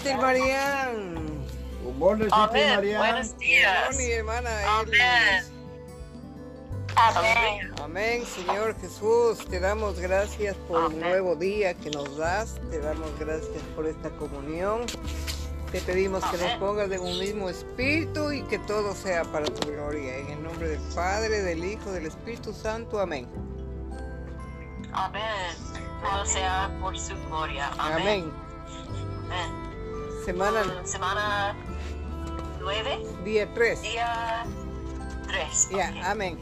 [0.00, 1.44] Sister Marian.
[1.84, 2.76] Good morning, Sister Amén.
[2.76, 3.00] Marian.
[3.00, 4.00] Buenos días.
[4.00, 5.44] Hermana Amén.
[6.96, 7.74] Amén.
[7.82, 9.44] Amén, Señor Jesús.
[9.50, 11.00] Te damos gracias por un Amén.
[11.00, 12.58] nuevo día que nos das.
[12.70, 14.86] Te damos gracias por esta comunión.
[15.70, 19.70] Te pedimos que nos pongas de un mismo espíritu y que todo sea para tu
[19.70, 20.16] gloria.
[20.16, 23.00] En el nombre del Padre, del Hijo, del Espíritu Santo.
[23.00, 23.28] Amén.
[24.94, 25.54] Amén.
[26.02, 27.70] Todo sea por su gloria.
[27.78, 27.92] Amén.
[28.00, 28.32] Amén.
[29.26, 29.59] Amén.
[30.30, 31.56] Semana Semana
[32.60, 33.82] 9, día 3.
[33.82, 34.44] día
[35.26, 35.68] 3.
[35.72, 36.38] Ya, amén.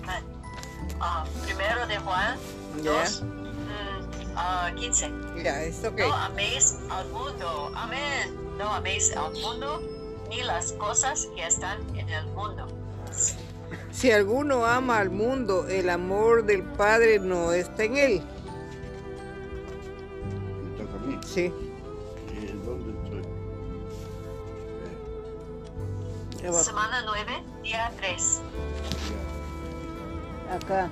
[1.47, 2.37] primero de Juan
[2.83, 2.92] Ya.
[2.92, 3.24] 2,
[4.77, 5.11] 15.
[5.42, 6.01] Ya, es ok.
[6.01, 7.73] No améis al mundo.
[7.74, 8.37] Amén.
[8.59, 9.83] No améis al mundo
[10.28, 12.66] ni las cosas que están en el mundo.
[13.91, 18.23] Si alguno ama al mundo, el amor del Padre no está en él.
[21.27, 21.52] Sí.
[26.47, 26.64] Abajo.
[26.64, 28.41] Semana 9, día 3.
[30.48, 30.91] ya, Acá.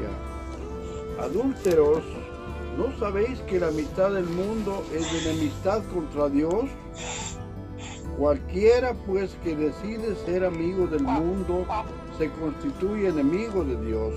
[0.00, 1.24] ya.
[1.24, 2.02] Adúlteros,
[2.76, 6.64] ¿no sabéis que la mitad del mundo es de enemistad contra Dios?
[8.18, 11.66] Cualquiera pues que decide ser amigo del mundo
[12.18, 14.14] se constituye enemigo de Dios.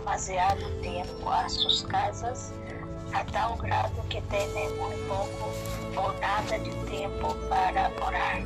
[0.00, 2.52] Demasiado tempo às suas casas
[3.12, 5.52] a tal grado que têm muito pouco
[5.96, 8.42] ou nada de tempo para orar.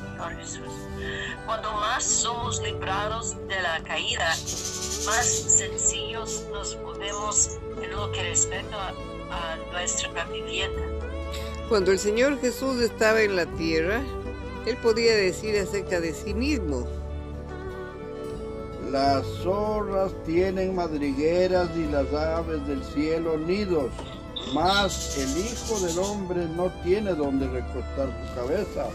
[0.00, 0.72] Señor Jesús.
[1.44, 8.76] Cuando más somos librados de la caída, más sencillos nos volvemos en lo que respecta
[9.30, 10.82] a, a nuestra vivienda.
[11.68, 14.00] Cuando el Señor Jesús estaba en la tierra,
[14.66, 16.86] Él podía decir acerca de sí mismo,
[18.90, 23.90] Las zorras tienen madrigueras y las aves del cielo nidos,
[24.54, 28.86] mas el Hijo del Hombre no tiene donde recostar su cabeza.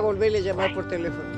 [0.00, 1.28] A volverle a llamar por teléfono.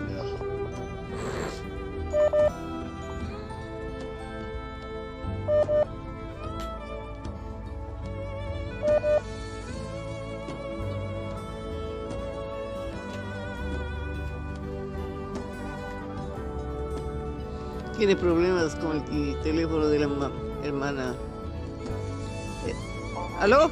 [17.96, 20.32] Tiene problemas con el teléfono de la ma-
[20.64, 21.14] hermana.
[22.66, 22.74] Eh,
[23.38, 23.70] ¿Aló?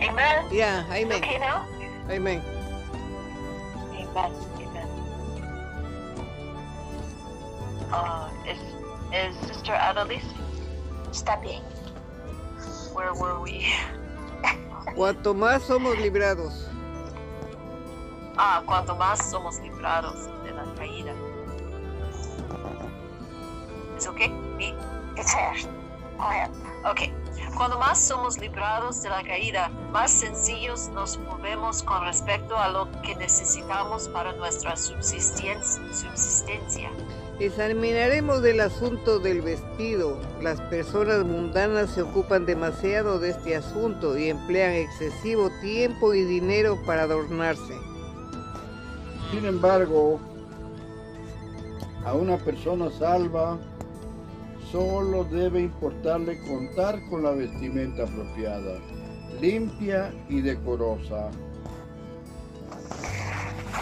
[0.00, 0.48] Amen.
[0.52, 2.61] Ya, amén, Okay now?
[4.14, 4.32] Amen.
[4.60, 4.88] Amen.
[7.92, 8.58] Uh, is,
[9.12, 10.24] is Sister Annalise?
[11.10, 11.62] Está bem.
[12.94, 13.66] Where were we?
[14.94, 16.68] Cuanto más somos librados.
[18.36, 21.12] Ah, cuanto más somos librados de la caída.
[23.96, 24.20] ¿Es ok?
[24.56, 24.74] ¿Me?
[25.16, 25.68] It's Certo.
[26.16, 26.58] Correto.
[26.84, 27.21] Ok.
[27.62, 32.90] Cuando más somos librados de la caída, más sencillos nos movemos con respecto a lo
[33.02, 36.90] que necesitamos para nuestra subsisten- subsistencia.
[37.38, 40.20] Examinaremos del asunto del vestido.
[40.40, 46.76] Las personas mundanas se ocupan demasiado de este asunto y emplean excesivo tiempo y dinero
[46.84, 47.78] para adornarse.
[49.30, 50.18] Sin embargo,
[52.04, 53.56] a una persona salva
[54.72, 58.80] solo debe importarle contar con la vestimenta apropiada,
[59.38, 61.30] limpia y decorosa.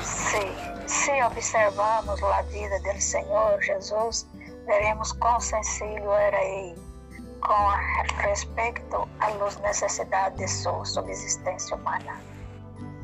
[0.03, 0.43] Se,
[0.87, 4.27] se observarmos a vida do Senhor Jesus,
[4.67, 6.75] veremos quão sencillo era ele
[7.41, 7.71] com
[8.23, 12.21] respeito às necessidades de sua subsistência humana.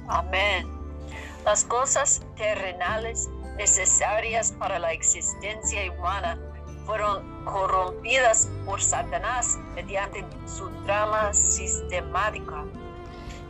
[0.09, 0.67] Amén.
[1.45, 6.39] Las cosas terrenales necesarias para la existencia humana
[6.85, 12.65] fueron corrompidas por Satanás mediante su trama sistemática.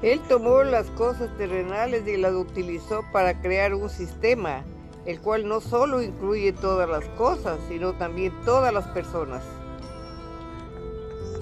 [0.02, 4.62] Él tomó las cosas terrenales y las utilizó para crear un sistema,
[5.06, 9.42] el cual no solo incluye todas las cosas, sino también todas las personas.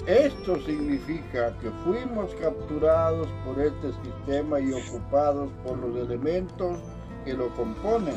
[0.07, 6.77] Esto significa que fuimos capturados por este sistema y ocupados por los elementos
[7.25, 8.15] que lo componen.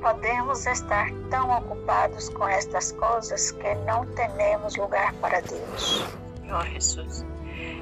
[0.00, 6.04] Podemos estar tão ocupados com estas coisas que não temos lugar para Deus.
[6.40, 7.24] Señor Jesús.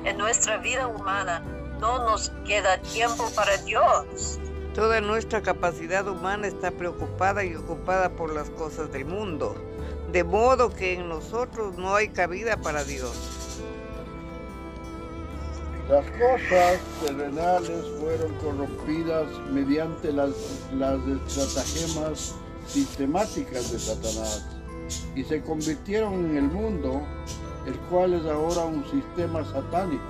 [0.04, 1.42] En nuestra vida humana
[1.80, 4.38] no nos queda tiempo para Dios.
[4.74, 9.54] Toda nuestra capacidad humana está preocupada y ocupada por las cosas del mundo,
[10.10, 13.33] de modo que en nosotros no hay cabida para Dios.
[15.88, 20.30] Las cosas terrenales fueron corrompidas mediante las,
[20.72, 22.34] las estratagemas
[22.66, 24.46] sistemáticas de Satanás
[25.14, 27.02] y se convirtieron en el mundo,
[27.66, 30.02] el cual es ahora un sistema satánico.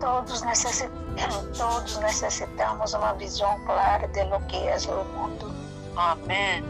[0.00, 0.90] Todos, necessi-
[1.56, 5.52] todos necessitamos uma visão clara de lo que é o mundo.
[5.96, 6.64] Amén.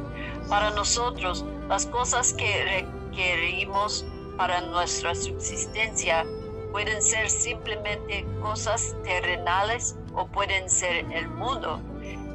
[0.48, 4.04] Para nosotros, las cosas que requerimos
[4.38, 6.25] para nuestra subsistencia
[6.70, 11.81] pueden ser simplemente cosas terrenales o pueden ser el mundo,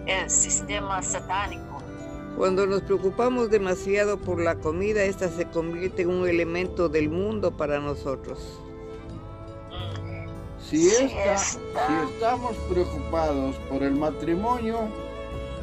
[0.05, 1.63] el sistema satánico.
[2.37, 7.51] Cuando nos preocupamos demasiado por la comida, esta se convierte en un elemento del mundo
[7.55, 8.59] para nosotros.
[9.71, 10.23] Mm,
[10.61, 14.79] Si, Si esta- está- si estamos preocupados por el matrimonio,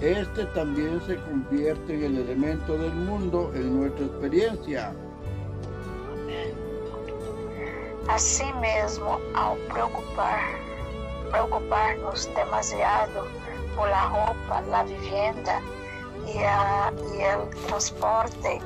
[0.01, 4.95] este también se convierte en el elemento del mundo en nuestra experiencia.
[8.09, 10.51] Assim mesmo, ao preocupar,
[11.31, 13.29] preocupar-nos demasiado
[13.77, 15.63] por la roupa, la vivienda
[16.27, 18.61] e, a, e el transporte,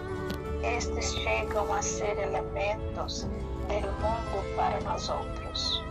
[0.62, 3.26] estes chegam a ser elementos
[3.68, 5.82] del mundo para nós outros.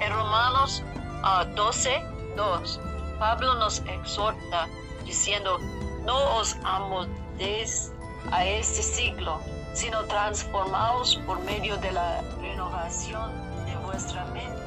[0.00, 0.82] En Romanos
[1.22, 2.02] ah, 12,
[2.36, 2.80] 2,
[3.18, 4.68] Pablo nos exhorta
[5.04, 5.58] diciendo,
[6.04, 7.92] no os amoldéis
[8.30, 9.40] a este siglo,
[9.72, 13.30] sino transformaos por medio de la renovación
[13.66, 14.62] de vuestra mente.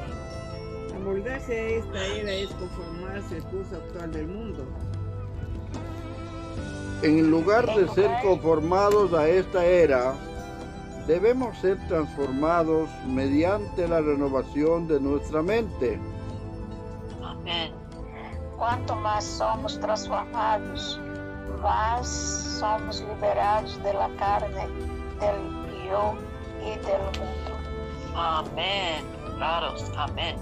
[0.94, 4.66] Amoldarse a esta era es conformarse al curso actual del mundo.
[7.02, 10.14] En lugar de ser conformados a esta era,
[11.06, 16.00] debemos ser transformados mediante la renovación de nuestra mente.
[17.22, 17.72] Amén.
[18.56, 20.98] Quanto mais somos transformados,
[21.60, 24.68] mais somos liberados da carne,
[25.20, 26.16] del yo
[26.60, 27.56] e del mundo.
[28.14, 29.04] Amén.
[29.36, 30.36] Claro, amén.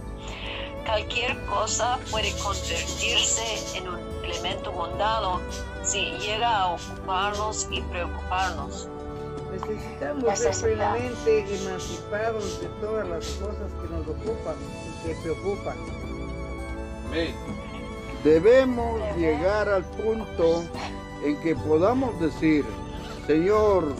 [0.86, 5.40] Cualquier cosa puede convertirse en un elemento mundano
[5.82, 8.88] si llega a ocuparnos y preocuparnos.
[9.50, 10.62] Necesitamos ser Necesitamos.
[10.62, 15.76] plenamente emancipados de todas las cosas que nos ocupan y que preocupan.
[18.24, 20.64] Debemos llegar al punto
[21.22, 22.64] en que podamos decir,
[23.26, 23.94] Señor,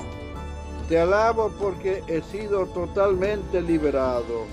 [0.88, 4.46] te alabo porque he sido totalmente liberado.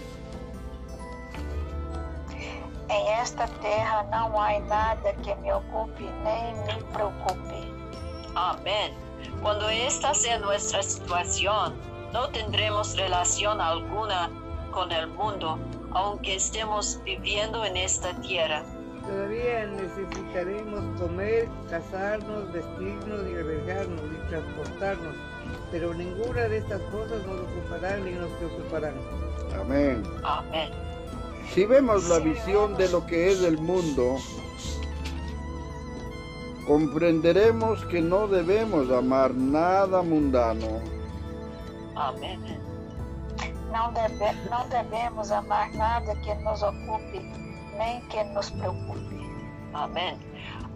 [2.90, 7.74] Em esta terra não há nada que me ocupe nem me preocupe.
[8.36, 8.94] Amén.
[9.42, 11.80] Cuando esta sea nuestra situación,
[12.12, 14.30] no tendremos relación alguna
[14.72, 15.58] con el mundo,
[15.94, 18.66] aunque estemos viviendo en esta tierra.
[19.08, 25.16] Todavía necesitaremos comer, casarnos, vestirnos y albergarnos y transportarnos,
[25.72, 28.94] pero ninguna de estas cosas nos ocuparán ni nos preocuparán.
[29.60, 30.04] Amén.
[30.24, 30.70] Amén.
[31.54, 34.18] Si vemos la visión de lo que es el mundo,
[36.68, 40.80] comprenderemos que no debemos amar nada mundano.
[41.96, 42.40] Amén.
[43.72, 49.22] Não, deve, não devemos amar nada que nos ocupe nem que nos preocupe.
[49.74, 50.18] Amén.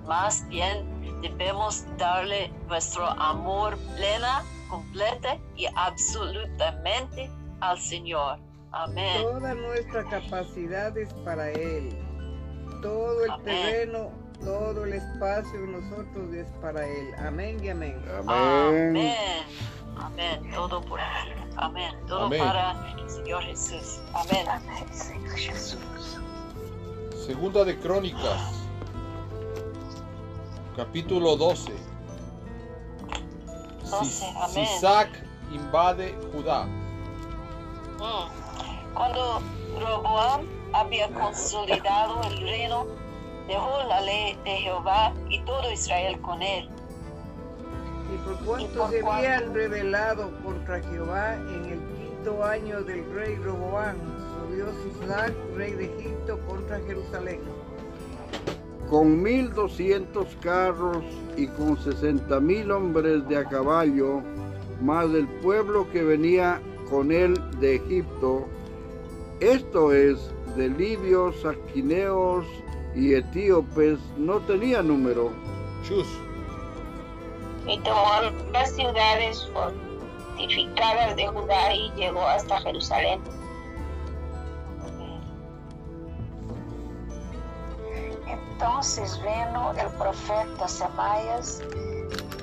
[0.05, 0.85] Más bien
[1.21, 7.29] debemos darle nuestro amor plena, completa y absolutamente
[7.61, 8.39] al Señor.
[8.71, 9.21] Amén.
[9.21, 11.97] Toda nuestra capacidad es para Él.
[12.81, 13.45] Todo el Amén.
[13.45, 14.11] terreno,
[14.43, 17.11] todo el espacio en nosotros es para Él.
[17.19, 18.03] Amén y amén.
[18.27, 18.89] Amén.
[18.89, 19.15] Amén.
[19.97, 20.51] Amén.
[20.53, 21.31] Todo por aquí.
[21.55, 21.95] Amén.
[22.07, 22.39] Todo Amén.
[22.43, 24.01] para el Señor Jesús.
[24.13, 24.45] Amén.
[24.47, 26.19] Amém, Senhor Jesus.
[27.25, 28.61] Segunda de Crónicas,
[30.77, 31.71] capítulo 12.
[33.89, 34.67] 12, Sis- amén.
[34.67, 35.09] Sisac
[35.51, 36.65] invade Judá.
[37.97, 38.93] Mm.
[38.93, 39.41] Cuando
[39.79, 40.41] Roboam
[40.73, 42.85] había consolidado el reino,
[43.47, 46.69] dejó la ley de Jehová y todo Israel con él.
[48.13, 53.35] Y por cuanto por se habían rebelado contra Jehová en el quinto año del rey
[53.37, 53.97] Roboán,
[55.55, 57.39] rey de Egipto, contra Jerusalén.
[58.89, 61.03] con mil doscientos carros
[61.35, 64.21] y con sesenta mil hombres de a caballo,
[64.81, 68.45] más del pueblo que venía con él de Egipto,
[69.39, 72.45] esto es, de libios, aquíneos
[72.95, 75.31] y etíopes, no tenía número.
[75.87, 76.07] Chus.
[77.67, 78.07] y tomó
[78.53, 83.19] las ciudades fortificadas de Judá y llegó hasta Jerusalén.
[88.55, 91.61] Entonces vino el profeta Semaías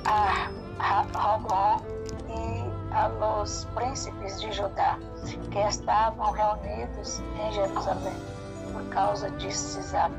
[0.05, 1.81] a Robón
[2.29, 4.99] y a los príncipes de Judá
[5.51, 8.13] que estavam reunidos em Jerusalém
[8.71, 10.13] por causa de Sisac.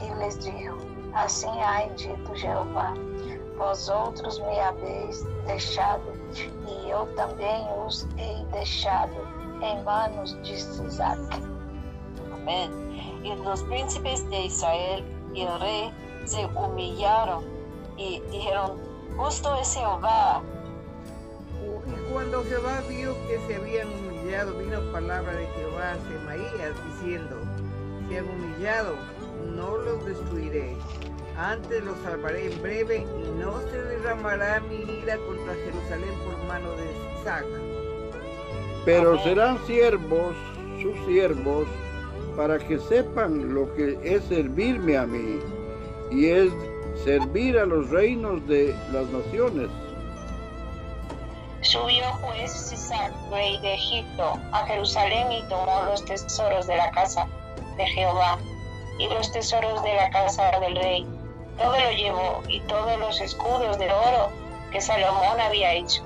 [0.00, 0.78] E lhes dijo,
[1.14, 2.94] assim ha dito Jeová,
[3.56, 6.12] vós outros me haveis deixado,
[6.66, 9.16] e eu também os hei deixado
[9.60, 11.18] em manos de Sisac.
[12.34, 12.91] Amén.
[13.22, 15.92] Y los príncipes de Israel y el rey
[16.24, 17.44] se humillaron
[17.96, 18.78] y dijeron,
[19.16, 20.42] justo es Jehová.
[21.86, 27.36] Y cuando Jehová vio que se habían humillado, vino palabra de Jehová a Semaías diciendo,
[28.08, 28.96] se han humillado,
[29.54, 30.76] no los destruiré,
[31.38, 36.70] antes los salvaré en breve y no se derramará mi ira contra Jerusalén por mano
[36.72, 37.46] de Isaac.
[38.84, 39.24] Pero Amén.
[39.24, 40.34] serán siervos,
[40.80, 41.66] sus siervos,
[42.36, 45.40] para que sepan lo que es servirme a mí,
[46.10, 46.52] y es
[47.04, 49.68] servir a los reinos de las naciones.
[51.62, 57.26] Subió pues Sisac, rey de Egipto, a Jerusalén y tomó los tesoros de la casa
[57.76, 58.38] de Jehová
[58.98, 61.06] y los tesoros de la casa del rey.
[61.56, 64.30] Todo lo llevó y todos los escudos de oro
[64.72, 66.02] que Salomón había hecho.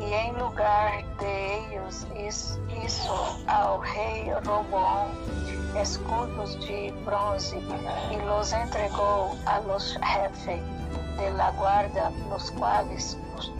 [0.00, 1.67] Y en lugar de
[2.14, 3.14] hiz- hizo
[3.46, 5.08] ao rei Roboão
[5.80, 7.56] escudos de bronze
[8.10, 10.60] y los entregó a los jefes
[11.16, 13.52] de la guarda, los cuales cus-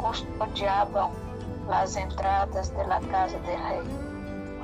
[0.00, 1.10] custodiaban
[1.68, 3.80] las entradas de la casa del rey.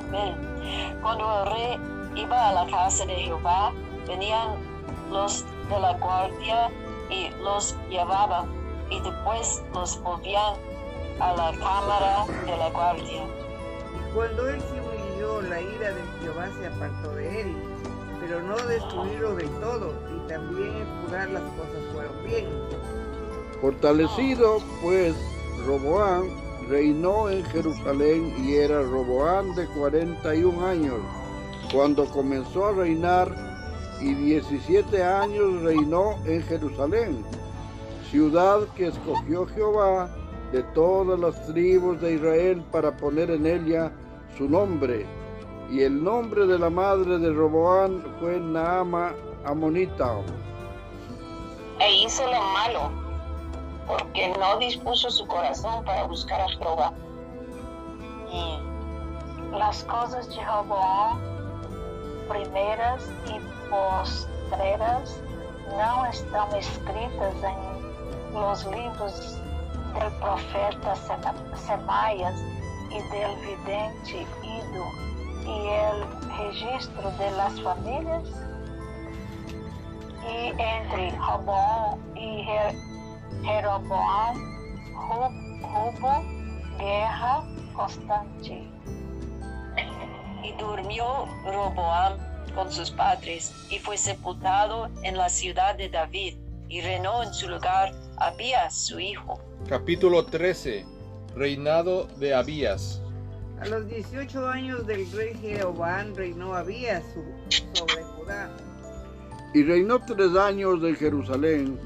[0.08, 0.98] Amén.
[1.02, 1.80] Cuando el rey
[2.16, 3.72] iba a la casa de Jehová,
[4.06, 4.56] venían
[5.10, 6.70] los de la guardia
[7.10, 8.46] y los llevaban
[8.90, 10.54] y después los volvían
[11.20, 13.22] a la cámara de la guardia.
[13.24, 17.56] Y cuando él se humilló, la ira de Jehová se apartó de él,
[18.20, 22.46] pero no destruirlo del todo, y también en juzgar las cosas fueron bien.
[23.60, 25.14] Fortalecido, pues,
[25.66, 26.24] Roboán
[26.68, 31.00] reinó en Jerusalén y era Roboán de 41 años
[31.72, 33.34] cuando comenzó a reinar
[34.00, 37.24] y 17 años reinó en Jerusalén,
[38.10, 40.08] ciudad que escogió Jehová
[40.54, 43.90] de todas las tribus de Israel para poner en ella
[44.38, 45.04] su nombre.
[45.68, 50.12] Y el nombre de la madre de Roboán fue Naama Amonita.
[51.80, 52.88] E hizo lo malo,
[53.88, 56.92] porque no dispuso su corazón para buscar a Jehová.
[59.50, 61.18] Las cosas de Roboán,
[62.28, 65.20] primeras y postreras,
[65.76, 69.40] no están escritas en los libros
[69.94, 72.34] del profeta Sema- Semaías
[72.90, 74.84] y del vidente Ido
[75.44, 78.22] y el registro de las familias.
[80.26, 82.76] Y entre Roboán y Jer-
[83.44, 84.36] Jeroboam
[84.94, 87.42] hu- hubo guerra
[87.74, 88.64] constante.
[90.42, 92.18] Y durmió Roboam
[92.54, 96.36] con sus padres y fue sepultado en la ciudad de David
[96.68, 99.38] y reinó en su lugar Abías, su hijo.
[99.68, 100.84] Capítulo 13.
[101.34, 103.00] Reinado de Abías.
[103.60, 107.02] A los 18 años del rey Jeroboam reinó Abías
[107.72, 108.50] sobre Judá.
[109.54, 111.78] y reinó tres años en Jerusalén.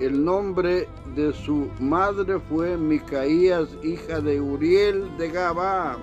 [0.00, 5.96] El nombre de su madre fue Micaías, hija de Uriel de Gabá.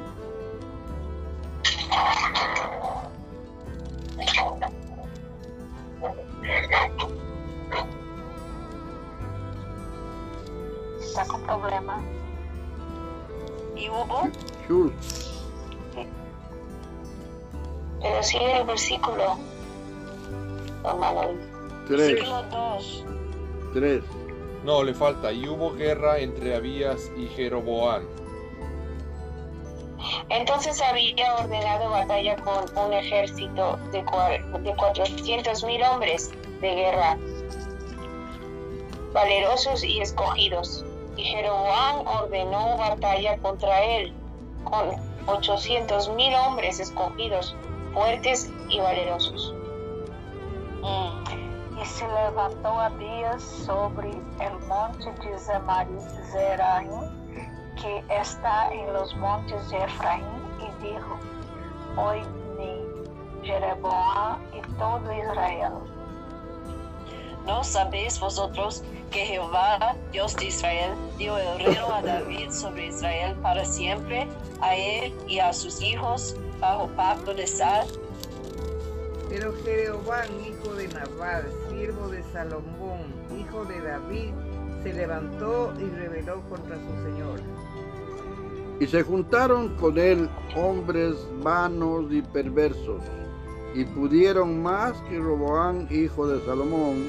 [11.63, 12.03] Problema.
[13.75, 14.29] Y hubo
[18.01, 19.37] Pero sigue el versículo,
[21.87, 23.05] tres, versículo 2.
[23.73, 24.03] tres.
[24.65, 25.31] No, le falta.
[25.31, 28.03] Y hubo guerra entre Abías y Jeroboán.
[30.29, 34.03] Entonces había ordenado batalla con un ejército de,
[34.59, 36.29] de 400 mil hombres
[36.59, 37.17] de guerra
[39.13, 40.85] valerosos y escogidos.
[41.15, 44.13] Y Jeroboam ordenó batalla contra él
[44.63, 44.89] con
[45.27, 47.55] ochocientos mil hombres escogidos,
[47.93, 49.53] fuertes y valerosos.
[50.81, 51.79] Mm.
[51.79, 55.37] Y se levantó Abías sobre el monte de
[56.31, 56.89] Zeraim,
[57.81, 60.23] que está en los montes de Efraín,
[60.59, 61.17] y dijo,
[61.97, 62.23] Oye,
[63.43, 65.92] Jeroboam y todo Israel.
[67.45, 73.35] ¿No sabéis vosotros que Jehová, Dios de Israel, dio el reino a David sobre Israel
[73.41, 74.27] para siempre,
[74.61, 77.85] a él y a sus hijos, bajo pacto de sal?
[79.27, 84.31] Pero Jeroboam, hijo de Nabal, siervo de Salomón, hijo de David,
[84.83, 87.41] se levantó y rebeló contra su señor.
[88.79, 93.01] Y se juntaron con él hombres vanos y perversos,
[93.75, 97.07] y pudieron más que Roboán, hijo de Salomón,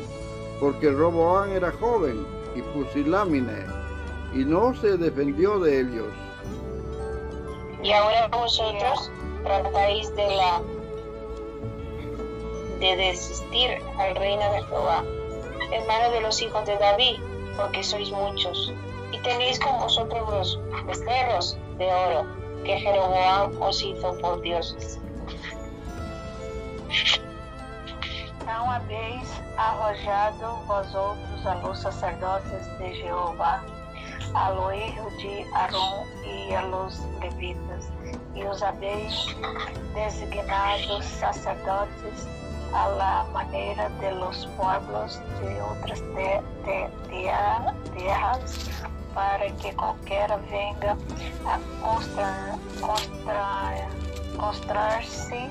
[0.61, 3.67] porque Roboán era joven y pusilámine,
[4.33, 6.13] y no se defendió de ellos.
[7.83, 9.11] Y ahora vosotros
[9.43, 10.63] tratáis de la
[12.81, 15.05] de desistir al reino de Jehová,
[15.71, 17.17] hermano de los hijos de David,
[17.57, 18.73] porque sois muchos,
[19.13, 22.27] y tenéis con vosotros los becerros de oro
[22.65, 24.99] que Jeroboam os hizo por dioses.
[28.47, 33.63] Não habéis arrojado vós outros a los sacerdotes de Jehová,
[34.35, 37.89] a lo hijo de Arón y a los levitas,
[38.35, 39.15] y os habéis
[39.95, 42.27] designado sacerdotes
[42.75, 48.71] a la manera de los pueblos de otras te- te- tierra- tierras,
[49.15, 50.97] para que cualquiera venga
[51.47, 53.89] a constra- constra-
[54.37, 55.49] constrar-se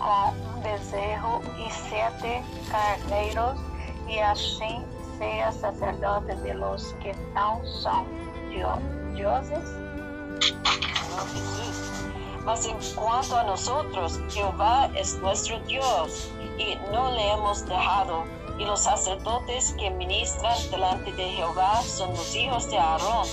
[0.00, 3.60] com bezerro e sete carneiros,
[4.08, 4.84] e assim
[5.18, 8.04] seja sacerdote de los que são
[8.48, 9.68] dio- dioses?
[12.44, 18.24] Mas en cuanto a nosotros, Jehová es nuestro Dios y no le hemos dejado.
[18.58, 23.26] Y los sacerdotes que ministran delante de Jehová son los hijos de Aarón,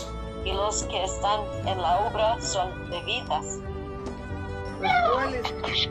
[0.46, 3.60] y los que están en la obra son levitas.
[5.18, 5.42] Cuales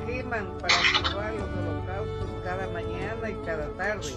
[0.06, 4.12] queman para Jehová los holocaustos cada mañana y cada tarde,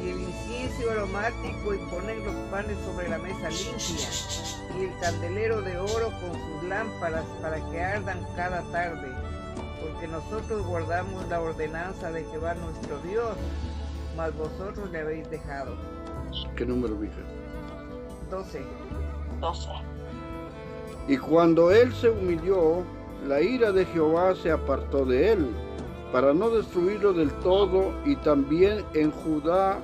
[0.00, 5.62] y el incienso aromático y ponen los panes sobre la mesa limpia, y el candelero
[5.62, 9.08] de oro con sus lámparas para que ardan cada tarde,
[9.80, 13.36] porque nosotros guardamos la ordenanza de Jehová nuestro Dios,
[14.16, 15.74] mas vosotros le habéis dejado.
[16.54, 17.16] ¿Qué número, mija?
[18.30, 18.62] 12.
[19.40, 19.68] 12.
[21.08, 22.84] Y cuando él se humilló,
[23.26, 25.48] la ira de Jehová se apartó de él,
[26.12, 29.78] para no destruirlo del todo, y también en Judá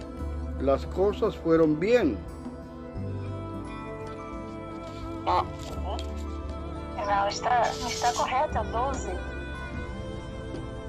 [0.61, 2.16] las cosas fueron bien.
[5.25, 5.45] No,
[7.07, 9.12] Não, está, está correto, 12.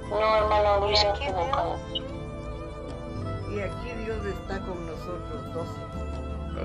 [0.10, 1.80] no hermano Luis Y aquí equivocado.
[3.52, 5.72] Y aquí Dios está con nosotros, 12.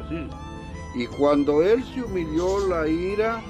[0.00, 0.30] Así.
[0.94, 3.42] Y cuando él se humilló, la ira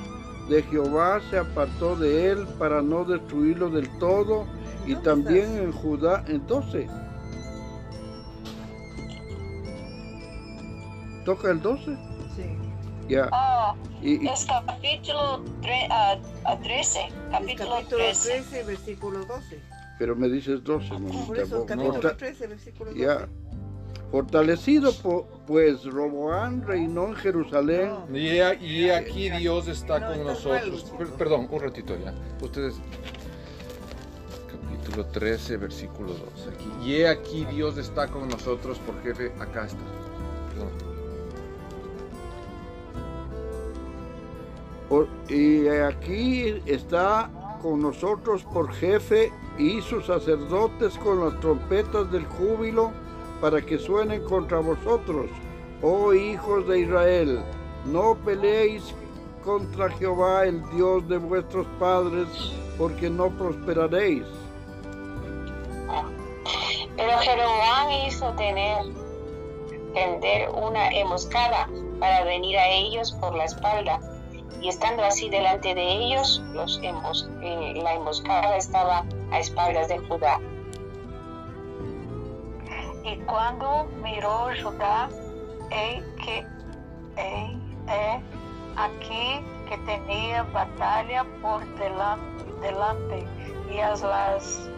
[0.48, 4.46] de Jehová se apartó de él para no destruirlo del todo,
[4.86, 5.60] y ¿Dónde también estás?
[5.64, 6.24] en Judá.
[6.28, 6.90] Entonces,
[11.24, 11.96] toca el 12.
[12.36, 12.44] Sí.
[13.08, 13.28] Ya.
[14.02, 17.00] Y, y- es capítulo tre- ah, ah, 13.
[17.00, 18.28] Es Capítulo capítulo 13.
[18.30, 19.60] 13, versículo 12.
[19.98, 21.42] pero me dices 12, Por mamita.
[21.42, 23.02] eso, Por- capítulo forta- 13, versículo 12.
[23.02, 23.28] ya.
[24.10, 24.92] Fortalecido
[25.46, 27.92] pues Roboán reinó en Jerusalén.
[28.12, 30.92] Y he, y aquí Dios está No, con nosotros.
[31.18, 32.14] Perdón, un ratito ya.
[32.42, 32.76] Ustedes.
[34.50, 36.48] Capítulo 13, versículo 2.
[36.54, 36.90] Aquí.
[36.90, 39.30] Y aquí Dios está con nosotros por jefe.
[39.38, 39.82] Acá está.
[40.54, 40.70] Perdón.
[44.88, 52.24] Por- y aquí está con nosotros por jefe y sus sacerdotes con las trompetas del
[52.24, 52.92] júbilo
[53.40, 55.26] para que suenen contra vosotros,
[55.82, 57.40] oh hijos de Israel.
[57.86, 58.94] No peleéis
[59.44, 62.26] contra Jehová, el Dios de vuestros padres,
[62.76, 64.24] porque no prosperaréis.
[66.96, 68.78] Pero Jeroboam hizo tener,
[69.94, 71.68] tender una emboscada
[72.00, 74.00] para venir a ellos por la espalda.
[74.60, 79.98] Y estando así delante de ellos, los embos- eh, la emboscada estaba a espaldas de
[79.98, 80.40] Judá.
[83.08, 85.08] E quando mirou Judá,
[85.70, 86.44] ei que
[87.16, 88.20] ei, é
[88.76, 92.20] aqui que tinha batalha por delan-
[92.60, 93.26] delante
[93.70, 94.70] e as las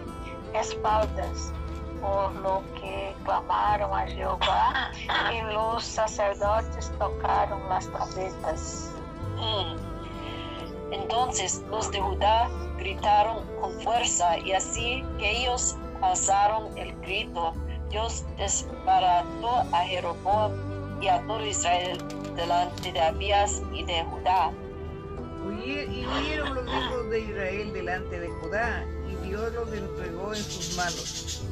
[0.54, 1.52] espaldas.
[2.00, 4.90] por lo que clamaron a Jehová
[5.30, 8.94] y los sacerdotes tocaron las trompetas.
[9.36, 10.92] Mm.
[10.92, 17.52] Entonces los de Judá gritaron con fuerza y así que ellos alzaron el grito,
[17.90, 20.52] Dios desbarató a Jeroboam
[21.00, 21.98] y a todo Israel
[22.36, 24.52] delante de Abías y de Judá.
[25.64, 30.76] Y huyeron los hijos de Israel delante de Judá y Dios los entregó en sus
[30.76, 31.42] manos.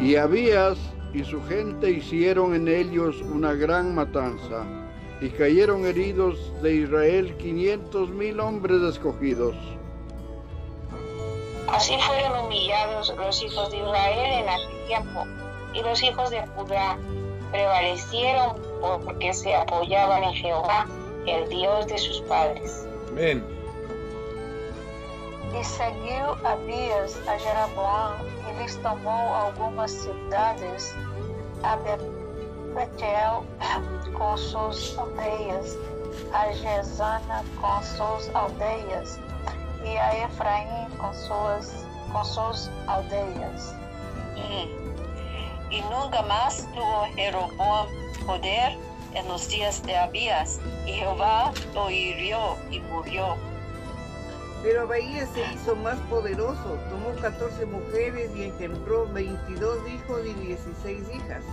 [0.00, 0.78] Y Abías
[1.12, 4.64] y su gente hicieron en ellos una gran matanza,
[5.20, 9.56] y cayeron heridos de Israel quinientos mil hombres escogidos.
[11.76, 15.26] Así fueron humillados los hijos de Israel en aquel tiempo,
[15.74, 16.96] y los hijos de Judá
[17.52, 20.86] prevalecieron porque se apoyaban en Jehová,
[21.26, 22.88] el Dios de sus padres.
[23.10, 23.44] Amén.
[25.52, 28.16] E seguiu Abias a Jeroboão
[28.48, 30.94] e lhes tomou algumas cidades,
[31.62, 33.44] a Betel
[34.16, 35.76] com suas aldeias,
[36.32, 39.20] a Gesana com suas aldeias,
[39.86, 43.74] e a Efraim com suas, com suas aldeias.
[44.34, 45.72] Mm.
[45.72, 47.88] Y nunca más tuvo Jeroboam
[48.26, 48.76] poder
[49.14, 53.36] en los días de Abías, y Jehová lo hirió y murió.
[54.62, 61.02] Pero Abías se hizo más poderoso, tomó 14 mujeres y engendró 22 hijos y 16
[61.14, 61.44] hijas.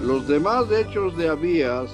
[0.00, 1.90] Los demás hechos de Abías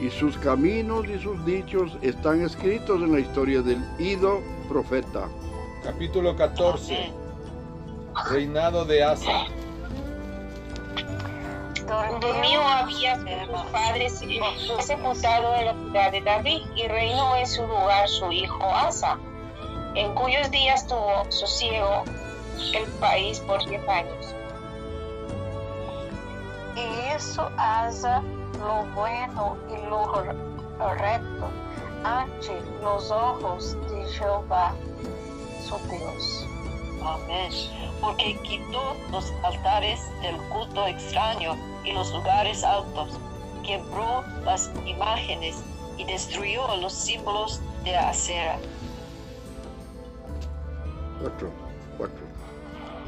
[0.00, 5.28] y sus caminos y sus dichos están escritos en la historia del Ido profeta.
[5.82, 7.12] Capítulo 14.
[8.30, 9.46] Reinado de Asa.
[12.20, 17.36] Durmió Abías con sus padres y fue sepultado en la ciudad de David y reinó
[17.36, 19.18] en su lugar su hijo Asa,
[19.94, 22.04] en cuyos días tuvo sosiego
[22.74, 24.34] el país por diez años.
[26.76, 28.22] E isso asa
[28.58, 31.50] lo bueno y lo recto
[32.04, 34.74] ante los ojos de Jehová,
[35.64, 36.46] su Dios.
[37.02, 37.50] Amén.
[38.00, 43.18] Porque quitó los altares del culto extraño y los lugares altos,
[43.64, 45.56] quebró las imágenes
[45.98, 48.58] y destruyó los símbolos de acera.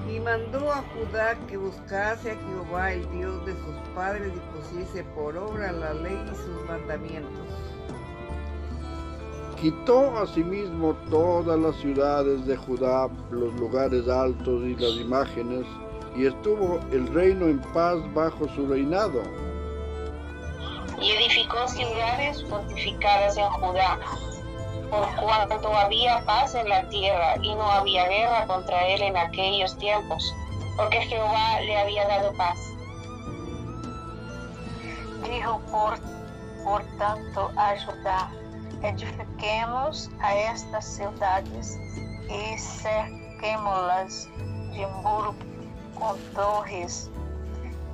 [0.08, 5.04] Y mandó a Judá que buscase a Jehová, el Dios de sus padres, y pusiese
[5.14, 7.46] por obra la ley y sus mandamientos.
[9.60, 15.66] Quitó asimismo todas las ciudades de Judá, los lugares altos y las imágenes,
[16.16, 19.20] y estuvo el reino en paz bajo su reinado.
[21.00, 23.98] Y edificó ciudades fortificadas en Judá,
[24.90, 29.77] por cuanto había paz en la tierra y no había guerra contra él en aquellos
[29.79, 30.35] tiempos,
[30.77, 32.59] porque Jehová le había dado paz.
[35.29, 35.98] Dijo por,
[36.64, 38.31] por tanto a Judá,
[38.83, 41.79] edifiquemos a estas ciudades
[42.31, 44.29] e cerquémoslas
[44.72, 45.35] de muro
[45.94, 47.11] com torres,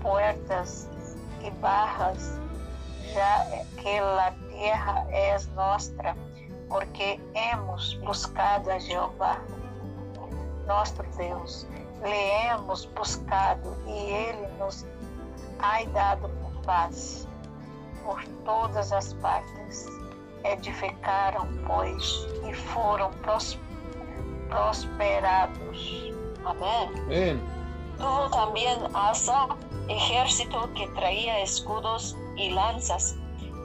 [0.02, 0.88] puertas
[1.42, 2.38] e barras,
[3.12, 3.46] já
[3.80, 6.14] que a terra é nossa,
[6.68, 9.38] porque hemos buscado a Jeová,
[10.66, 11.66] nosso Deus.
[12.02, 14.86] Le hemos buscado e Ele nos
[15.60, 16.28] ha dado
[16.64, 17.26] paz
[18.02, 19.86] por todas as partes.
[20.44, 23.58] Edificaram, pois, e foram pros,
[24.48, 26.12] prosperados.
[26.44, 26.90] Amén.
[27.06, 27.40] Amén.
[27.96, 29.48] Tuvo también Asa
[29.88, 33.16] ejército que traía escudos y lanzas.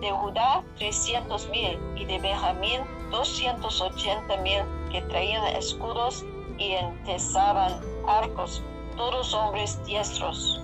[0.01, 2.81] De Judá trescientos mil y de Benjamín
[3.12, 6.25] doscientos ochenta mil que traían escudos
[6.57, 7.73] y entesaban
[8.07, 8.63] arcos,
[8.95, 10.62] todos hombres diestros.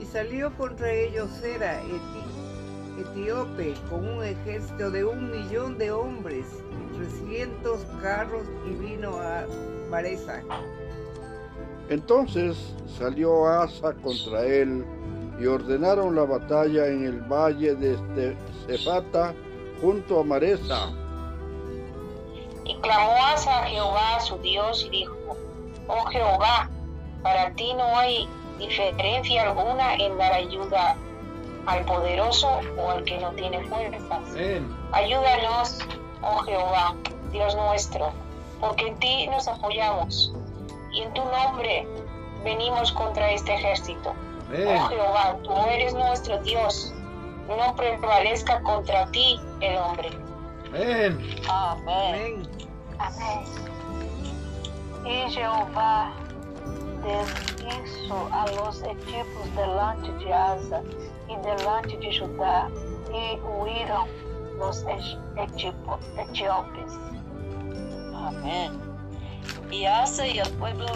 [0.00, 6.46] Y salió contra ellos Sera, eti- etíope, con un ejército de un millón de hombres
[6.70, 9.46] y trescientos carros, y vino a
[9.90, 10.42] Maresa.
[11.88, 14.84] Entonces salió Asa contra él
[15.40, 19.34] y ordenaron la batalla en el valle de este- Cefata
[19.80, 20.88] junto a Maresa.
[22.64, 25.14] Y clamó Asa a Jehová su Dios y dijo,
[25.86, 26.70] Oh Jehová,
[27.22, 28.26] para ti no hay
[28.58, 30.96] diferencia alguna en dar ayuda
[31.66, 34.34] al poderoso o al que no tiene fuerzas.
[34.92, 35.78] Ayúdanos,
[36.22, 36.94] oh Jehová,
[37.32, 38.12] Dios nuestro,
[38.60, 40.32] porque en ti nos apoyamos
[40.92, 41.86] y en tu nombre
[42.44, 44.14] venimos contra este ejército.
[44.54, 44.78] Amén.
[44.80, 46.92] Oh Jehová, tú eres nuestro Dios,
[47.48, 50.10] no prevalezca contra ti el hombre.
[50.68, 51.18] Amén.
[51.48, 52.48] Amén.
[52.98, 53.44] Amén.
[55.04, 56.12] Y Jehová
[57.02, 60.82] deshizo a los equipos delante de Asa
[61.28, 62.68] y delante de Judá,
[63.12, 64.08] y huyeron
[64.58, 64.84] los
[65.36, 66.92] equipos etíopes.
[68.14, 68.80] Amén.
[69.70, 70.86] Y Asa y el pueblo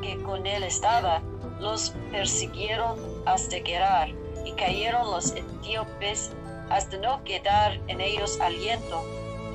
[0.00, 1.20] que con él estaba
[1.60, 4.10] los persiguieron hasta Gerar,
[4.44, 6.32] y cayeron los etíopes
[6.70, 9.02] hasta no quedar en ellos aliento,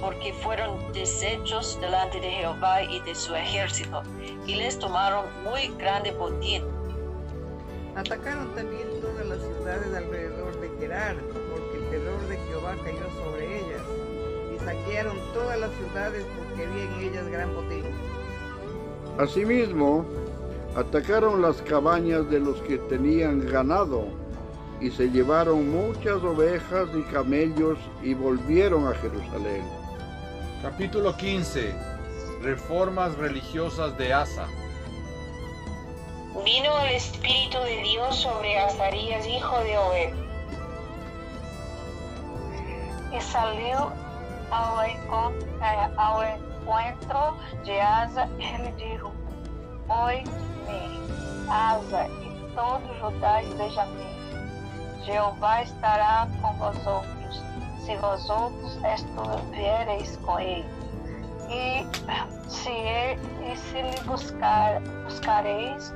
[0.01, 4.03] porque fueron deshechos delante de Jehová y de su ejército,
[4.45, 6.63] y les tomaron muy grande botín.
[7.95, 13.59] Atacaron también todas las ciudades alrededor de Gerar, porque el terror de Jehová cayó sobre
[13.59, 13.81] ellas,
[14.53, 17.85] y saquearon todas las ciudades porque había en ellas gran botín.
[19.19, 20.05] Asimismo,
[20.75, 24.07] atacaron las cabañas de los que tenían ganado
[24.81, 29.63] y se llevaron muchas ovejas y camellos y volvieron a Jerusalén.
[30.61, 31.73] Capítulo 15.
[32.41, 34.47] Reformas religiosas de Asa.
[36.43, 40.13] Vino el Espíritu de Dios sobre Azarías, hijo de Obed.
[43.15, 43.91] Y salió
[44.87, 49.11] encontro, eh, encuentro de Asa, ele dijo,
[50.67, 54.13] Oi-me, Asa e todo Judá e Benjamim,
[55.05, 57.41] Jeová estará com vós outros,
[57.85, 60.65] se vós outros estuviereis com ele.
[61.49, 61.85] E
[62.49, 63.19] se, ele,
[63.51, 65.93] e se lhe buscar, buscareis,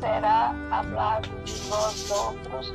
[0.00, 2.72] será hablado de vós outros,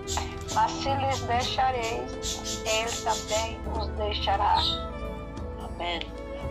[0.54, 4.58] mas se lhes deixareis, ele também os deixará.
[5.64, 6.02] Amén.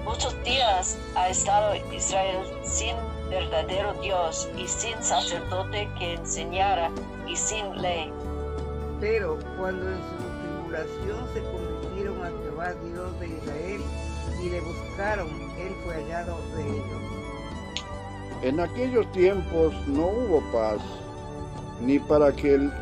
[0.04, 2.96] Muchos días ha estado Israel sin
[3.30, 6.90] verdadero Dios y sin sacerdote que enseñara
[7.26, 8.12] y sin ley.
[9.00, 13.80] Pero cuando en su tribulación se convirtieron a Jehová Dios de Israel
[14.42, 17.00] y le buscaron, él fue hallado de ellos.
[18.42, 20.80] En aquellos tiempos no hubo paz,
[21.80, 22.34] ni para el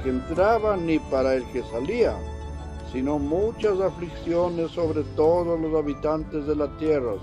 [0.02, 2.16] que entraba ni para el que salía,
[2.92, 7.14] sino muchas aflicciones sobre todos los habitantes de la tierra.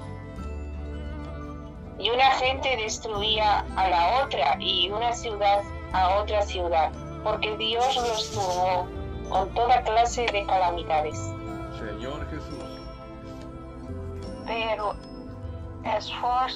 [2.46, 6.92] Y gente destruía a la otra y una ciudad a otra ciudad,
[7.24, 8.88] porque Dios los turbó
[9.30, 11.34] con toda clase de calamidades.
[11.80, 12.82] Señor Jesús.
[14.46, 14.94] Pero
[15.86, 16.52] esfor,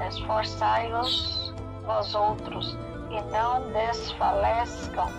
[0.00, 1.52] esforçai-vos
[1.84, 2.78] vosotros
[3.10, 5.10] e não desfaleçam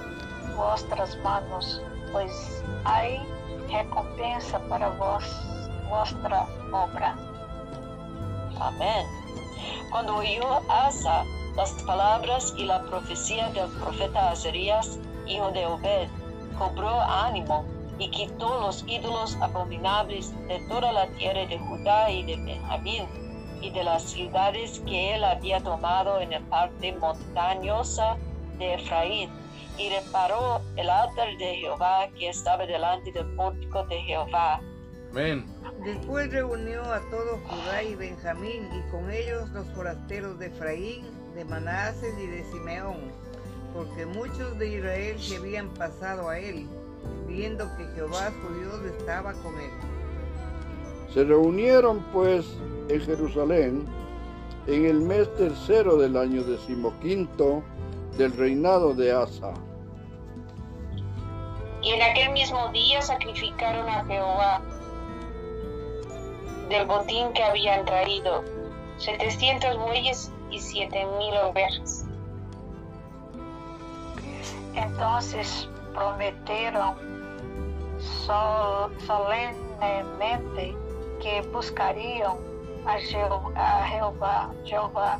[0.56, 1.82] vossas manos,
[2.14, 3.02] pois há
[3.68, 5.26] recompensa para vós,
[5.90, 7.14] vossa obra.
[8.62, 9.25] Amén.
[9.92, 16.10] Cuando oyó Asa las palabras y la profecía del profeta Azarías, hijo de Obed,
[16.58, 17.66] cobró ánimo
[17.98, 23.06] y quitó los ídolos abominables de toda la tierra de Judá y de Benjamín
[23.62, 28.18] y de las ciudades que él había tomado en la parte montañosa
[28.58, 29.30] de Efraín
[29.78, 34.62] y reparó el altar de Jehová que estaba delante del pórtico de Jehová.
[35.12, 35.55] Amén.
[35.86, 41.46] Después reunió a todo Judá y Benjamín y con ellos los forasteros de Efraín, de
[41.46, 43.12] Manases y de Simeón,
[43.72, 46.68] porque muchos de Israel se habían pasado a él,
[47.28, 49.70] viendo que Jehová su Dios estaba con él.
[51.14, 52.48] Se reunieron pues
[52.90, 53.86] en Jerusalén
[54.66, 57.62] en el mes tercero del año decimoquinto
[58.18, 59.54] del reinado de Asa.
[61.84, 64.64] Y en aquel mismo día sacrificaron a Jehová
[66.70, 68.44] del botín que habían traído,
[68.98, 72.06] 700 bueyes y 7000 ovejas.
[74.74, 76.96] Entonces prometeram
[78.26, 80.76] sol, solenemente
[81.22, 82.38] que buscariam
[82.86, 85.20] a a Jeová, Jeová,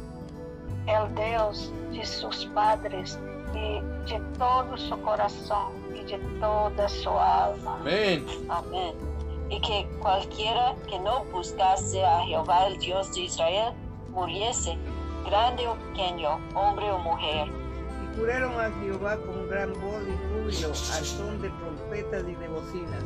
[0.88, 3.18] el Deus de seus padres
[3.56, 7.78] e de todo seu coração e de toda sua alma.
[7.80, 8.26] Amén.
[8.50, 9.15] Amén.
[9.50, 13.74] Y que cualquiera que no buscase a Jehová, el Dios de Israel,
[14.10, 14.78] muriese,
[15.26, 17.48] grande o pequeño, hombre o mujer.
[17.48, 22.48] Y juraron a Jehová con gran voz y júbilo, al son de trompetas y de
[22.48, 23.04] bocinas.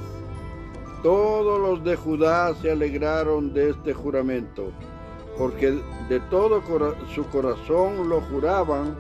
[1.04, 4.72] Todos los de Judá se alegraron de este juramento,
[5.38, 5.78] porque
[6.10, 8.98] de todo cora- su corazón lo juraban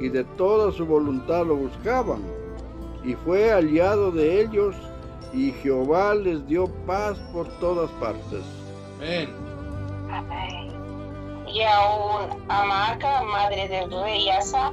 [0.00, 2.22] y de toda su voluntad lo buscaban.
[3.02, 4.74] Y fue hallado de ellos,
[5.32, 8.44] y Jehová les dio paz por todas partes.
[8.96, 9.48] Amén.
[11.46, 14.72] Y aún a Maaca, madre del rey Asa,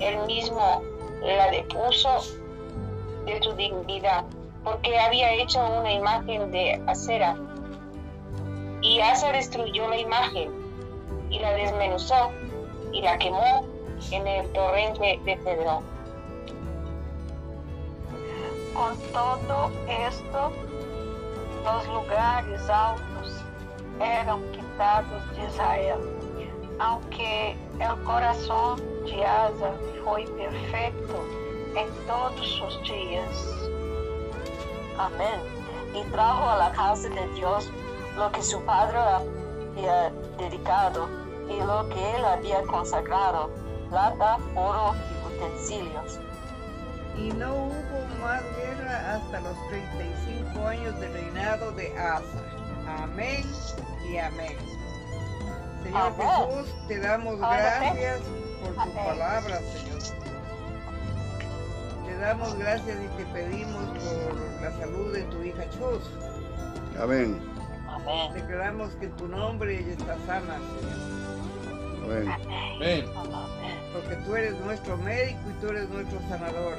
[0.00, 0.82] él mismo
[1.22, 2.08] la depuso
[3.24, 4.24] de su dignidad,
[4.64, 7.36] porque había hecho una imagen de acera.
[8.82, 10.50] Y Asa destruyó la imagen
[11.30, 12.30] y la desmenuzó
[12.92, 13.66] y la quemó
[14.10, 15.97] en el torrente de Cedrón.
[18.78, 20.52] Com todo esto,
[21.64, 23.44] los lugares altos
[23.98, 25.98] eram quitados de Israel,
[26.78, 31.12] aunque el coração de Asa foi perfeito
[31.74, 33.68] em todos sus días.
[34.96, 35.40] Amén.
[35.92, 37.68] Y trajo a la casa de Dios
[38.16, 41.08] lo que su padre había dedicado
[41.48, 43.50] y lo que él había consagrado,
[43.90, 46.20] plata, oro y utensilios.
[47.18, 52.22] Y no hubo más guerra hasta los 35 años de reinado de Asa.
[53.02, 53.44] Amén
[54.08, 54.56] y amén.
[55.82, 56.28] Señor Amén.
[56.28, 58.20] Jesús, te damos gracias
[58.62, 59.98] por tu palabra, Señor.
[62.06, 66.10] Te damos gracias y te pedimos por la salud de tu hija Chus.
[67.00, 67.40] Amén.
[67.88, 68.32] Amén.
[68.34, 71.08] Declaramos que tu nombre ella está sana, Señor.
[72.04, 72.28] Amén.
[72.76, 73.04] Amén.
[73.16, 73.78] Amén.
[73.92, 76.74] Porque tú eres nuestro médico y tú eres nuestro sanador.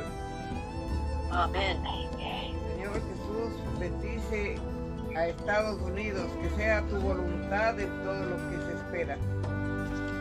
[1.32, 1.78] Amén.
[2.76, 4.58] Señor Jesús, bendice
[5.16, 9.18] a Estados Unidos, que sea tu voluntad en todo lo que se espera.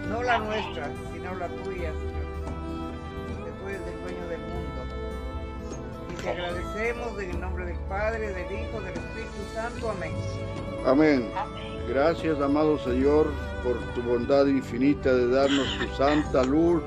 [0.09, 2.29] No la nuestra, sino la tuya, Señor.
[3.29, 4.81] Porque tú eres el dueño del mundo.
[6.11, 9.91] Y te agradecemos en el nombre del Padre, del Hijo, del Espíritu Santo.
[9.91, 10.13] Amén.
[10.87, 11.31] Amén.
[11.89, 13.33] Gracias, amado Señor,
[13.65, 16.83] por tu bondad infinita de darnos tu santa luz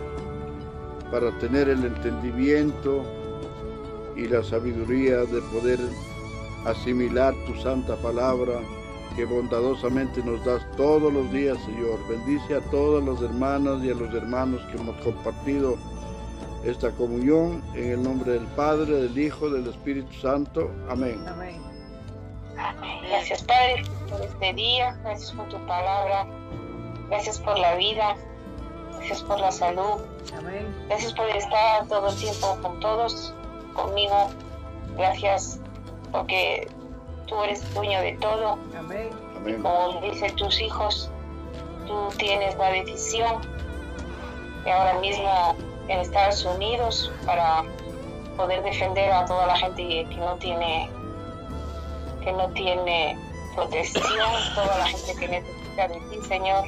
[1.12, 3.04] para tener el entendimiento
[4.16, 5.80] y la sabiduría de poder
[6.66, 8.60] asimilar tu santa palabra
[9.16, 12.00] que bondadosamente nos das todos los días, Señor.
[12.08, 15.78] Bendice a todas las hermanas y a los hermanos que hemos compartido
[16.64, 20.70] esta comunión en el nombre del Padre, del Hijo, del Espíritu Santo.
[20.90, 21.20] Amén.
[23.10, 26.28] Gracias Padre por este día, gracias por tu palabra,
[27.10, 28.16] gracias por la vida,
[28.98, 30.02] gracias por la salud,
[30.38, 30.86] Amén.
[30.88, 33.34] gracias por estar todo el tiempo con todos,
[33.74, 34.30] conmigo,
[34.98, 35.60] gracias
[36.12, 36.68] porque
[37.28, 39.10] tú eres dueño de todo, Amén.
[39.38, 39.62] Amén.
[39.62, 41.10] como dicen tus hijos,
[41.88, 43.42] tú tienes la decisión
[44.66, 45.56] y ahora mismo
[45.88, 47.64] en Estados Unidos para
[48.38, 50.90] poder defender a toda la gente que no tiene
[52.24, 53.18] que no tiene
[53.56, 56.66] protección, toda la gente que necesita de ti, Señor.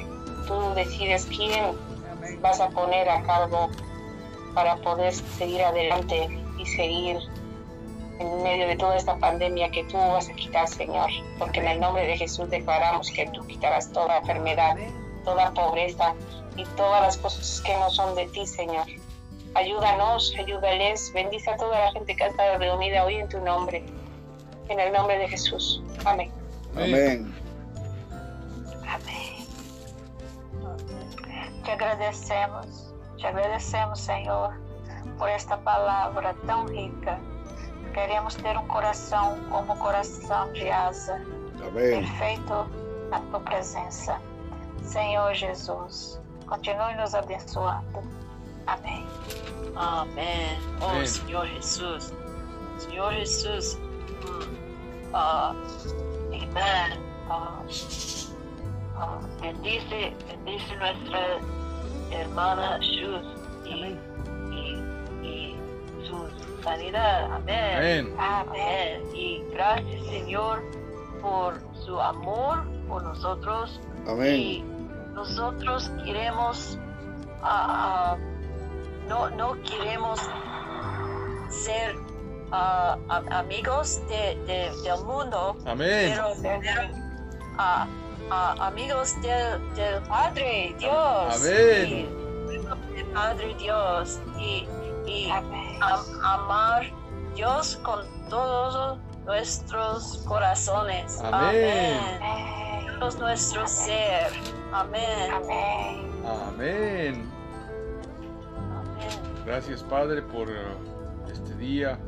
[0.48, 1.76] Tú decides quién
[2.12, 2.40] Amén.
[2.42, 3.70] vas a poner a cargo
[4.52, 7.18] para poder seguir adelante y seguir
[8.18, 11.10] en medio de toda esta pandemia que tú vas a quitar, Señor.
[11.38, 15.22] Porque en el nombre de Jesús declaramos que tú quitarás toda enfermedad, Amén.
[15.24, 16.14] toda pobreza
[16.56, 18.86] y todas las cosas que no son de ti, Señor.
[19.54, 23.84] Ayúdanos, ayúdales, bendice a toda la gente que ha estado reunida hoy en tu nombre.
[24.68, 25.82] En el nombre de Jesús.
[26.04, 26.30] Amén.
[26.74, 27.34] Amén.
[28.88, 29.46] Amém.
[31.64, 34.54] Te agradecemos, te agradecemos, Senhor,
[35.18, 37.18] por esta palavra tão rica.
[37.92, 41.14] Queremos ter um coração como o coração de asa,
[41.60, 42.00] Amén.
[42.02, 42.66] perfeito
[43.10, 44.20] na tua presença.
[44.82, 48.02] Senhor Jesus, continue nos abençoando.
[48.66, 49.06] Amém.
[49.76, 50.58] Amén.
[50.80, 51.06] Oh Amén.
[51.06, 52.12] Señor Jesús.
[52.78, 53.78] Señor Jesús.
[54.24, 55.54] mm, ah,
[56.32, 57.00] amén.
[57.30, 57.62] Ah,
[58.96, 61.38] ah, bendice, bendice nuestra
[62.10, 62.82] hermana Amén.
[62.82, 64.13] y, y su
[66.64, 67.32] sanidad.
[67.32, 68.14] Amén.
[68.18, 69.02] Amén.
[69.14, 70.62] Y gracias Señor
[71.20, 73.80] por su amor por nosotros.
[74.08, 74.34] Amén.
[74.34, 74.64] Y
[75.14, 76.78] nosotros queremos,
[77.42, 78.16] ah,
[79.08, 80.18] no, no queremos
[81.50, 81.94] ser
[82.52, 86.12] ah, am- amigos de, de- del mundo, Amén.
[86.14, 86.82] pero, pero,
[87.58, 87.86] ah,
[88.60, 91.36] amigos del, del Padre Dios.
[91.36, 92.08] Amén.
[92.96, 94.20] Y, Padre Dios.
[94.38, 94.66] Y,
[95.06, 95.30] y.
[95.92, 96.82] am- amar
[97.34, 101.20] Dios con todos nuestros corazones.
[101.22, 101.98] Amén.
[102.20, 102.98] Amém.
[103.00, 104.28] Todo nuestro ser.
[104.72, 105.30] Amén.
[105.32, 106.12] Amén.
[106.48, 107.30] Amén.
[109.44, 110.54] Gracias Padre por eh,
[111.32, 111.98] este día.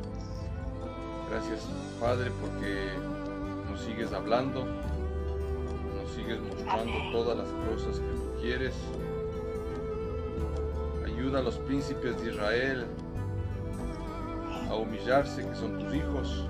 [1.29, 1.61] Gracias
[1.99, 2.89] Padre porque
[3.69, 7.11] nos sigues hablando, nos sigues mostrando Amén.
[7.11, 8.73] todas las cosas que tú quieres.
[11.05, 12.85] Ayuda a los príncipes de Israel
[14.69, 16.45] a humillarse, que son tus hijos,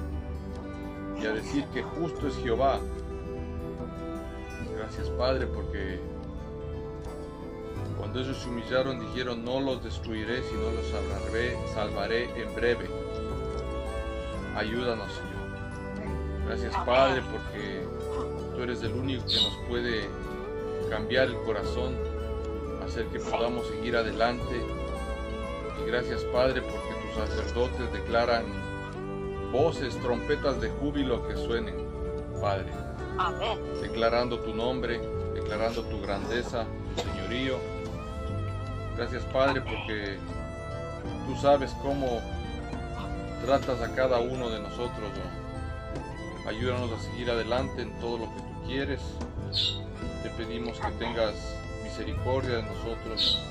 [1.22, 2.80] y a decir que justo es Jehová.
[4.76, 6.00] Gracias Padre porque
[7.98, 12.88] cuando ellos se humillaron dijeron no los destruiré sino los salvaré, salvaré en breve.
[14.56, 16.46] Ayúdanos Señor.
[16.48, 17.84] Gracias Padre porque
[18.56, 20.08] tú eres el único que nos puede
[20.90, 21.96] cambiar el corazón
[22.88, 24.62] hacer que podamos seguir adelante.
[25.88, 28.44] Gracias Padre porque tus sacerdotes declaran
[29.54, 31.76] voces, trompetas de júbilo que suenen,
[32.42, 32.74] Padre,
[33.18, 33.58] Amén.
[33.82, 35.00] declarando tu nombre,
[35.34, 37.58] declarando tu grandeza, tu señorío.
[38.98, 40.18] Gracias Padre porque
[41.26, 42.20] tú sabes cómo
[43.46, 44.92] tratas a cada uno de nosotros.
[45.00, 46.50] ¿no?
[46.50, 49.00] Ayúdanos a seguir adelante en todo lo que tú quieres.
[50.22, 51.34] Te pedimos que tengas
[51.86, 53.42] misericordia de nosotros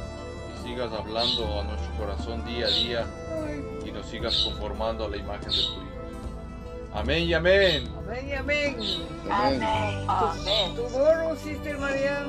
[0.67, 3.07] sigas hablando a nuestro corazón día a día
[3.85, 5.87] y nos sigas conformando a la imagen de tu Hijo.
[6.95, 7.89] Amén y amén.
[7.99, 8.77] Amén y amén.
[9.31, 10.05] Amén.
[10.09, 10.75] Amén.
[10.75, 12.25] Tu borro, Sister María,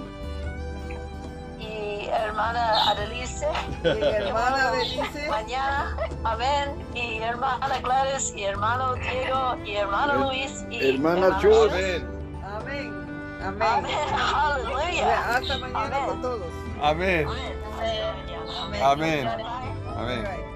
[1.60, 3.48] Y hermana Adelice.
[3.84, 5.30] y hermana Denise.
[5.30, 6.86] Mañana, amén.
[6.94, 10.66] Y hermana Gladys, y hermano Diego, y hermano Her- Luis.
[10.70, 11.72] Y hermana Chus.
[11.72, 12.08] Amén.
[12.46, 12.94] Amén.
[13.44, 13.68] Amén.
[13.68, 13.96] Amén.
[14.36, 15.36] Aleluya.
[15.38, 16.06] Hasta mañana Amén.
[16.10, 16.42] con todos.
[16.82, 17.28] Amén.
[17.28, 17.57] Amén.
[18.82, 19.28] Amén.
[19.28, 19.46] Amén.
[19.96, 20.20] Amén.
[20.20, 20.47] All right.